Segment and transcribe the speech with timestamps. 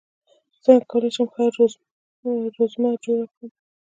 [0.63, 1.43] څنګه کولی شم ښه
[2.83, 3.49] رزومه جوړ کړم